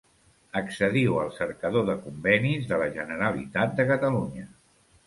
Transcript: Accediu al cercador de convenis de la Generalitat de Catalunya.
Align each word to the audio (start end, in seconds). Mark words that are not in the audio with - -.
Accediu 0.61 1.19
al 1.25 1.29
cercador 1.35 1.85
de 1.91 1.97
convenis 2.07 2.67
de 2.73 2.81
la 2.85 2.89
Generalitat 2.99 3.79
de 3.83 3.89
Catalunya. 3.95 4.53